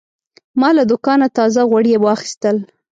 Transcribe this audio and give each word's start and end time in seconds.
ما 0.59 0.69
له 0.77 0.83
دوکانه 0.91 1.27
تازه 1.37 1.61
غوړي 1.69 1.93
واخیستل. 1.99 2.57